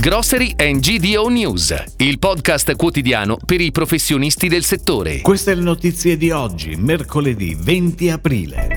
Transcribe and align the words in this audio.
Grocery 0.00 0.54
and 0.56 0.78
GDO 0.78 1.26
News, 1.26 1.74
il 1.96 2.20
podcast 2.20 2.76
quotidiano 2.76 3.36
per 3.44 3.60
i 3.60 3.72
professionisti 3.72 4.46
del 4.46 4.62
settore. 4.62 5.22
Queste 5.22 5.56
le 5.56 5.60
notizie 5.60 6.16
di 6.16 6.30
oggi, 6.30 6.76
mercoledì 6.76 7.56
20 7.58 8.10
aprile. 8.10 8.68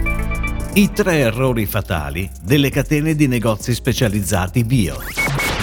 I 0.73 0.91
tre 0.91 1.19
errori 1.19 1.67
fatali 1.67 2.27
delle 2.41 2.71
catene 2.71 3.13
di 3.13 3.27
negozi 3.27 3.75
specializzati 3.75 4.63
bio. 4.63 4.97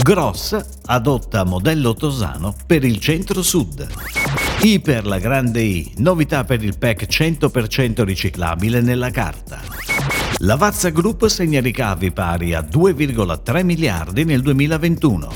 Gross 0.01 0.57
adotta 0.85 1.43
modello 1.43 1.93
Tosano 1.93 2.55
per 2.65 2.85
il 2.85 3.01
centro-sud. 3.01 3.89
I 4.63 4.79
per 4.79 5.07
la 5.07 5.19
grande 5.19 5.61
I, 5.61 5.93
novità 5.97 6.45
per 6.45 6.63
il 6.63 6.79
pack 6.79 7.09
100% 7.09 8.05
riciclabile 8.05 8.81
nella 8.81 9.11
carta. 9.11 9.68
Lavazza 10.37 10.91
Group 10.91 11.27
segna 11.27 11.61
ricavi 11.61 12.13
pari 12.13 12.55
a 12.55 12.61
2,3 12.61 13.65
miliardi 13.65 14.25
nel 14.25 14.41
2021. 14.43 15.33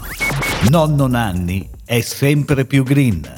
Nonno 0.70 1.07
Nanni 1.08 1.68
è 1.84 2.00
sempre 2.00 2.64
più 2.64 2.84
green. 2.84 3.29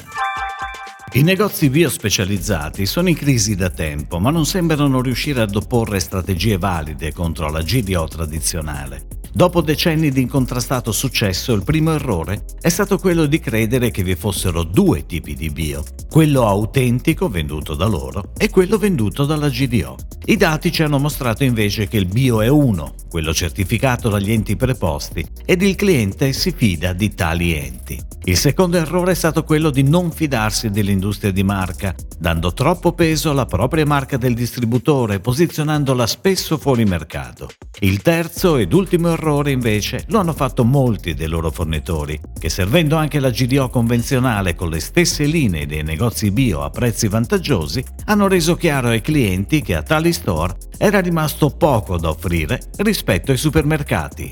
I 1.13 1.23
negozi 1.23 1.69
bio 1.69 1.89
specializzati 1.89 2.85
sono 2.85 3.09
in 3.09 3.15
crisi 3.15 3.55
da 3.55 3.69
tempo, 3.69 4.19
ma 4.19 4.29
non 4.29 4.45
sembrano 4.45 5.01
riuscire 5.01 5.41
ad 5.41 5.55
opporre 5.55 5.99
strategie 5.99 6.57
valide 6.57 7.13
contro 7.13 7.49
la 7.49 7.61
GDO 7.61 8.07
tradizionale. 8.07 9.14
Dopo 9.35 9.59
decenni 9.59 10.11
di 10.11 10.21
incontrastato 10.21 10.93
successo, 10.93 11.51
il 11.51 11.65
primo 11.65 11.91
errore 11.91 12.45
è 12.61 12.69
stato 12.69 12.97
quello 12.97 13.25
di 13.25 13.41
credere 13.41 13.91
che 13.91 14.01
vi 14.01 14.15
fossero 14.15 14.63
due 14.63 15.05
tipi 15.05 15.35
di 15.35 15.49
bio, 15.49 15.83
quello 16.09 16.47
autentico 16.47 17.27
venduto 17.27 17.75
da 17.75 17.85
loro 17.85 18.31
e 18.37 18.49
quello 18.49 18.77
venduto 18.77 19.25
dalla 19.25 19.49
GDO. 19.49 19.97
I 20.27 20.37
dati 20.37 20.71
ci 20.71 20.83
hanno 20.83 20.99
mostrato 20.99 21.43
invece 21.43 21.89
che 21.89 21.97
il 21.97 22.05
bio 22.05 22.41
è 22.41 22.47
uno, 22.47 22.95
quello 23.09 23.33
certificato 23.33 24.07
dagli 24.07 24.31
enti 24.31 24.55
preposti, 24.55 25.27
ed 25.43 25.61
il 25.63 25.75
cliente 25.75 26.31
si 26.31 26.53
fida 26.53 26.93
di 26.93 27.13
tali 27.13 27.53
enti. 27.53 28.01
Il 28.23 28.37
secondo 28.37 28.77
errore 28.77 29.11
è 29.11 29.15
stato 29.15 29.43
quello 29.43 29.69
di 29.69 29.83
non 29.83 30.11
fidarsi 30.11 30.69
dell'industria 30.69 31.31
di 31.31 31.43
marca, 31.43 31.93
dando 32.17 32.53
troppo 32.53 32.93
peso 32.93 33.31
alla 33.31 33.45
propria 33.45 33.85
marca 33.85 34.15
del 34.15 34.33
distributore, 34.33 35.19
posizionandola 35.19 36.07
spesso 36.07 36.57
fuori 36.57 36.85
mercato. 36.85 37.49
Il 37.81 38.01
terzo 38.01 38.55
ed 38.55 38.73
ultimo 38.73 39.09
errore 39.09 39.24
invece 39.51 40.03
lo 40.07 40.19
hanno 40.19 40.33
fatto 40.33 40.63
molti 40.63 41.13
dei 41.13 41.27
loro 41.27 41.51
fornitori, 41.51 42.19
che 42.37 42.49
servendo 42.49 42.95
anche 42.95 43.19
la 43.19 43.29
GDO 43.29 43.69
convenzionale 43.69 44.55
con 44.55 44.69
le 44.69 44.79
stesse 44.79 45.25
linee 45.25 45.65
dei 45.65 45.83
negozi 45.83 46.31
bio 46.31 46.63
a 46.63 46.69
prezzi 46.69 47.07
vantaggiosi, 47.07 47.83
hanno 48.05 48.27
reso 48.27 48.55
chiaro 48.55 48.89
ai 48.89 49.01
clienti 49.01 49.61
che 49.61 49.75
a 49.75 49.83
tali 49.83 50.13
store 50.13 50.55
era 50.77 50.99
rimasto 50.99 51.49
poco 51.49 51.97
da 51.97 52.09
offrire 52.09 52.59
rispetto 52.77 53.31
ai 53.31 53.37
supermercati. 53.37 54.31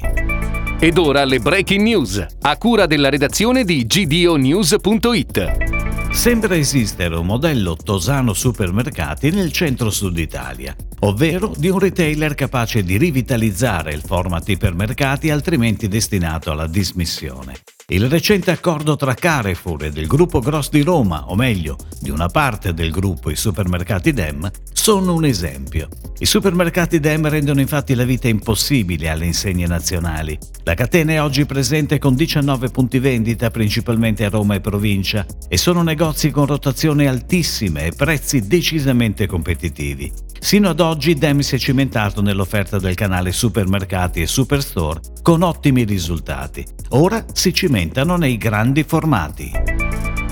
Ed 0.80 0.98
ora 0.98 1.24
le 1.24 1.40
breaking 1.40 1.82
news, 1.82 2.26
a 2.42 2.58
cura 2.58 2.86
della 2.86 3.10
redazione 3.10 3.64
di 3.64 3.86
gdonews.it. 3.86 5.83
Sembra 6.14 6.56
esistere 6.56 7.16
un 7.16 7.26
modello 7.26 7.76
Tosano 7.76 8.34
Supermercati 8.34 9.32
nel 9.32 9.52
centro-sud 9.52 10.18
Italia, 10.20 10.74
ovvero 11.00 11.52
di 11.58 11.68
un 11.68 11.80
retailer 11.80 12.34
capace 12.36 12.84
di 12.84 12.98
rivitalizzare 12.98 13.94
il 13.94 14.04
format 14.06 14.48
ipermercati 14.48 15.32
altrimenti 15.32 15.90
destinato 15.90 16.52
alla 16.52 16.68
dismissione. 16.68 17.56
Il 17.88 18.10
recente 18.10 18.50
accordo 18.50 18.96
tra 18.96 19.14
Carrefour 19.14 19.84
e 19.84 19.92
del 19.92 20.08
gruppo 20.08 20.40
Gross 20.40 20.70
di 20.70 20.82
Roma, 20.84 21.30
o 21.30 21.36
meglio, 21.36 21.76
di 22.00 22.10
una 22.10 22.28
parte 22.28 22.74
del 22.74 22.92
gruppo 22.92 23.30
i 23.30 23.36
supermercati 23.36 24.14
Dem, 24.14 24.50
sono 24.72 25.14
un 25.14 25.26
esempio. 25.26 25.90
I 26.20 26.26
supermercati 26.26 27.02
Dem 27.02 27.28
rendono 27.28 27.60
infatti 27.60 27.94
la 27.94 28.06
vita 28.06 28.30
impossibile 28.30 29.10
alle 29.10 29.26
insegne 29.26 29.68
nazionali. 29.68 30.40
La 30.64 30.76
catena 30.76 31.12
è 31.12 31.22
oggi 31.22 31.46
presente 31.46 32.00
con 32.00 32.16
19 32.16 32.70
punti 32.70 33.00
vendita 33.00 33.52
principalmente 33.52 34.24
a 34.24 34.30
Roma 34.30 34.56
e 34.56 34.62
provincia 34.62 35.26
e 35.50 35.58
sono 35.58 35.84
negozi 35.84 36.32
con 36.32 36.46
rotazione 36.46 37.10
altissime 37.10 37.88
e 37.88 37.92
prezzi 37.92 38.48
decisamente 38.48 39.28
competitivi. 39.28 40.10
Sino 40.44 40.68
ad 40.68 40.82
oggi 40.82 41.14
Dem 41.14 41.40
si 41.40 41.56
è 41.56 41.58
cimentato 41.58 42.22
nell'offerta 42.22 42.78
del 42.78 42.96
canale 42.96 43.32
supermercati 43.32 44.22
e 44.22 44.28
superstore 44.28 45.00
con 45.22 45.42
ottimi 45.42 45.86
risultati. 45.86 46.66
Ora 46.90 47.26
si 47.32 47.54
cimentano 47.54 48.18
nei 48.18 48.36
grandi 48.36 48.84
formati. 48.84 49.73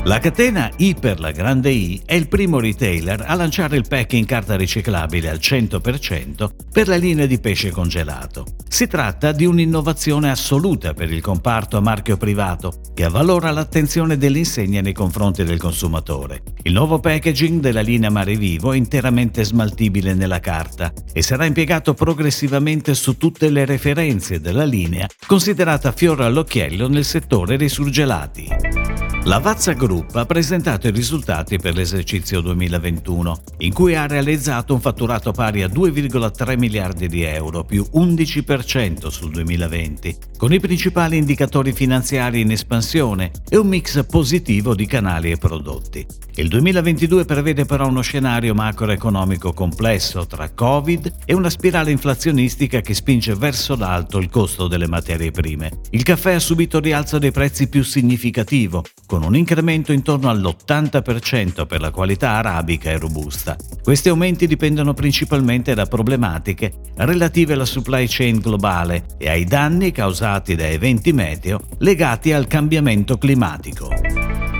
La 0.05 0.17
catena 0.17 0.71
I 0.77 0.95
la 1.17 1.29
grande 1.29 1.69
I 1.69 2.01
è 2.03 2.15
il 2.15 2.27
primo 2.27 2.59
retailer 2.59 3.23
a 3.23 3.35
lanciare 3.35 3.77
il 3.77 3.85
pack 3.87 4.13
in 4.13 4.25
carta 4.25 4.55
riciclabile 4.55 5.29
al 5.29 5.37
100% 5.37 6.49
per 6.71 6.87
la 6.87 6.95
linea 6.95 7.27
di 7.27 7.39
pesce 7.39 7.69
congelato. 7.69 8.45
Si 8.67 8.87
tratta 8.87 9.31
di 9.31 9.45
un'innovazione 9.45 10.31
assoluta 10.31 10.95
per 10.95 11.11
il 11.11 11.21
comparto 11.21 11.77
a 11.77 11.81
marchio 11.81 12.17
privato 12.17 12.81
che 12.95 13.03
avvalora 13.03 13.51
l'attenzione 13.51 14.17
dell'insegna 14.17 14.81
nei 14.81 14.91
confronti 14.91 15.43
del 15.43 15.59
consumatore. 15.59 16.41
Il 16.63 16.73
nuovo 16.73 16.99
packaging 16.99 17.61
della 17.61 17.81
linea 17.81 18.09
Mare 18.09 18.35
Vivo 18.35 18.73
è 18.73 18.77
interamente 18.77 19.43
smaltibile 19.43 20.15
nella 20.15 20.39
carta 20.39 20.91
e 21.13 21.21
sarà 21.21 21.45
impiegato 21.45 21.93
progressivamente 21.93 22.95
su 22.95 23.17
tutte 23.17 23.51
le 23.51 23.65
referenze 23.65 24.41
della 24.41 24.65
linea, 24.65 25.07
considerata 25.27 25.91
fiore 25.91 26.25
all'occhiello 26.25 26.89
nel 26.89 27.05
settore 27.05 27.55
dei 27.55 27.69
surgelati. 27.69 28.80
La 29.25 29.37
Vazza 29.37 29.73
Group 29.73 30.15
ha 30.15 30.25
presentato 30.25 30.87
i 30.87 30.91
risultati 30.91 31.59
per 31.59 31.75
l'esercizio 31.75 32.41
2021, 32.41 33.37
in 33.59 33.71
cui 33.71 33.93
ha 33.93 34.07
realizzato 34.07 34.73
un 34.73 34.81
fatturato 34.81 35.31
pari 35.31 35.61
a 35.61 35.67
2,3 35.67 36.57
miliardi 36.57 37.07
di 37.07 37.21
euro, 37.21 37.63
più 37.63 37.85
11% 37.93 39.09
sul 39.09 39.29
2020, 39.29 40.17
con 40.41 40.51
i 40.51 40.59
principali 40.59 41.17
indicatori 41.17 41.71
finanziari 41.71 42.41
in 42.41 42.49
espansione 42.49 43.29
e 43.47 43.57
un 43.57 43.67
mix 43.67 44.03
positivo 44.07 44.73
di 44.73 44.87
canali 44.87 45.29
e 45.29 45.37
prodotti. 45.37 46.03
Il 46.33 46.47
2022 46.47 47.25
prevede 47.25 47.65
però 47.65 47.87
uno 47.87 48.01
scenario 48.01 48.55
macroeconomico 48.55 49.53
complesso 49.53 50.25
tra 50.25 50.49
Covid 50.49 51.17
e 51.25 51.35
una 51.35 51.51
spirale 51.51 51.91
inflazionistica 51.91 52.81
che 52.81 52.95
spinge 52.95 53.35
verso 53.35 53.75
l'alto 53.75 54.17
il 54.17 54.31
costo 54.31 54.67
delle 54.67 54.87
materie 54.87 55.29
prime. 55.29 55.69
Il 55.91 56.01
caffè 56.01 56.33
ha 56.33 56.39
subito 56.39 56.79
rialzo 56.79 57.19
dei 57.19 57.31
prezzi 57.31 57.67
più 57.67 57.83
significativo, 57.83 58.83
con 59.05 59.21
un 59.21 59.35
incremento 59.35 59.91
intorno 59.91 60.27
all'80% 60.27 61.67
per 61.67 61.81
la 61.81 61.91
qualità 61.91 62.31
arabica 62.31 62.89
e 62.89 62.97
robusta. 62.97 63.55
Questi 63.83 64.09
aumenti 64.09 64.47
dipendono 64.47 64.95
principalmente 64.95 65.75
da 65.75 65.85
problematiche 65.85 66.71
relative 66.95 67.53
alla 67.53 67.65
supply 67.65 68.07
chain 68.07 68.39
globale 68.39 69.05
e 69.19 69.29
ai 69.29 69.43
danni 69.43 69.91
causati 70.31 70.55
da 70.55 70.67
eventi 70.67 71.11
meteo 71.11 71.59
legati 71.79 72.31
al 72.31 72.47
cambiamento 72.47 73.17
climatico. 73.17 73.89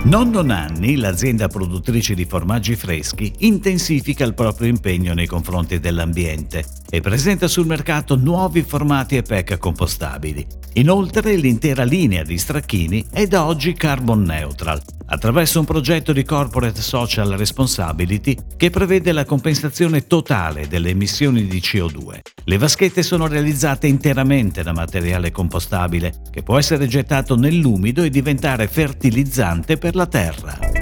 Nonno 0.04 0.42
Nanni, 0.42 0.96
l'azienda 0.96 1.48
produttrice 1.48 2.14
di 2.14 2.26
formaggi 2.26 2.76
freschi, 2.76 3.32
intensifica 3.38 4.24
il 4.24 4.34
proprio 4.34 4.68
impegno 4.68 5.14
nei 5.14 5.26
confronti 5.26 5.78
dell'ambiente 5.78 6.64
e 6.94 7.00
presenta 7.00 7.48
sul 7.48 7.64
mercato 7.64 8.16
nuovi 8.16 8.60
formati 8.60 9.16
e 9.16 9.22
pack 9.22 9.56
compostabili. 9.56 10.46
Inoltre 10.74 11.36
l'intera 11.36 11.84
linea 11.84 12.22
di 12.22 12.36
stracchini 12.36 13.06
è 13.10 13.26
da 13.26 13.46
oggi 13.46 13.72
carbon 13.72 14.20
neutral, 14.20 14.78
attraverso 15.06 15.58
un 15.58 15.64
progetto 15.64 16.12
di 16.12 16.22
Corporate 16.22 16.82
Social 16.82 17.30
Responsibility 17.30 18.36
che 18.58 18.68
prevede 18.68 19.12
la 19.12 19.24
compensazione 19.24 20.06
totale 20.06 20.68
delle 20.68 20.90
emissioni 20.90 21.46
di 21.46 21.60
CO2. 21.60 22.18
Le 22.44 22.58
vaschette 22.58 23.02
sono 23.02 23.26
realizzate 23.26 23.86
interamente 23.86 24.62
da 24.62 24.74
materiale 24.74 25.30
compostabile 25.30 26.12
che 26.30 26.42
può 26.42 26.58
essere 26.58 26.86
gettato 26.88 27.36
nell'umido 27.36 28.02
e 28.02 28.10
diventare 28.10 28.68
fertilizzante 28.68 29.78
per 29.78 29.94
la 29.94 30.06
terra. 30.06 30.81